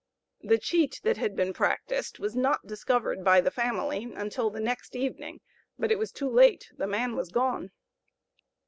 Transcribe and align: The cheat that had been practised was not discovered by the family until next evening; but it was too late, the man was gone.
The 0.41 0.57
cheat 0.57 0.99
that 1.03 1.17
had 1.17 1.35
been 1.35 1.53
practised 1.53 2.17
was 2.17 2.35
not 2.35 2.65
discovered 2.65 3.23
by 3.23 3.39
the 3.39 3.51
family 3.51 4.11
until 4.15 4.49
next 4.49 4.95
evening; 4.95 5.41
but 5.77 5.91
it 5.91 5.99
was 5.99 6.11
too 6.11 6.27
late, 6.27 6.71
the 6.75 6.87
man 6.87 7.15
was 7.15 7.29
gone. 7.31 7.69